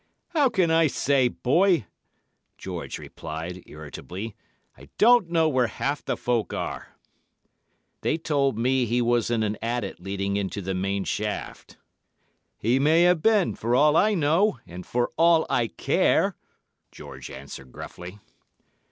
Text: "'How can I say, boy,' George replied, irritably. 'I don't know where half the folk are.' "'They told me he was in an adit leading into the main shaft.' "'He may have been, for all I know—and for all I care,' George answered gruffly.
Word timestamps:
"'How 0.29 0.49
can 0.49 0.71
I 0.71 0.87
say, 0.87 1.27
boy,' 1.27 1.85
George 2.57 2.97
replied, 2.97 3.61
irritably. 3.67 4.35
'I 4.75 4.89
don't 4.97 5.29
know 5.29 5.47
where 5.47 5.67
half 5.67 6.03
the 6.03 6.17
folk 6.17 6.55
are.' 6.55 6.97
"'They 8.01 8.17
told 8.17 8.57
me 8.57 8.85
he 8.87 8.99
was 8.99 9.29
in 9.29 9.43
an 9.43 9.59
adit 9.61 9.99
leading 9.99 10.37
into 10.37 10.59
the 10.59 10.73
main 10.73 11.03
shaft.' 11.03 11.77
"'He 12.57 12.79
may 12.79 13.03
have 13.03 13.21
been, 13.21 13.53
for 13.53 13.75
all 13.75 13.95
I 13.95 14.15
know—and 14.15 14.87
for 14.87 15.11
all 15.19 15.45
I 15.51 15.67
care,' 15.67 16.35
George 16.91 17.29
answered 17.29 17.71
gruffly. 17.71 18.17